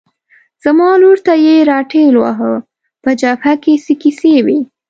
زما 0.63 0.89
لور 1.01 1.17
ته 1.25 1.33
یې 1.45 1.55
را 1.69 1.79
ټېل 1.91 2.15
واهه، 2.19 2.53
په 3.03 3.09
جبهه 3.21 3.53
کې 3.63 3.73
څه 3.83 3.93
کیسې 4.01 4.35
وې؟ 4.45 4.59